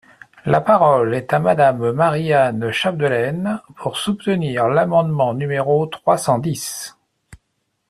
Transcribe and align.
La 0.47 0.61
parole 0.61 1.13
est 1.13 1.31
à 1.31 1.37
Madame 1.37 1.91
Marie-Anne 1.91 2.71
Chapdelaine, 2.71 3.61
pour 3.75 3.97
soutenir 3.97 4.67
l’amendement 4.67 5.35
numéro 5.35 5.85
trois 5.85 6.17
cent 6.17 6.39
dix. 6.39 6.97